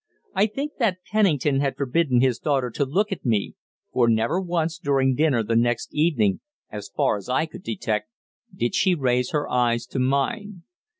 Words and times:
I 0.33 0.47
think 0.47 0.77
that 0.79 1.03
Pennington 1.11 1.59
had 1.59 1.77
forbidden 1.77 2.21
his 2.21 2.39
daughter 2.39 2.71
to 2.71 2.85
look 2.85 3.11
at 3.11 3.23
me, 3.23 3.53
for 3.93 4.09
never 4.09 4.41
once 4.41 4.79
during 4.79 5.13
dinner 5.13 5.43
the 5.43 5.55
next 5.55 5.89
evening, 5.93 6.39
as 6.71 6.89
far 6.89 7.17
as 7.17 7.29
I 7.29 7.45
could 7.45 7.61
detect, 7.61 8.09
did 8.51 8.73
she 8.73 8.95
raise 8.95 9.29
her 9.29 9.47
eyes 9.47 9.85
to 9.85 9.99
mine. 9.99 10.63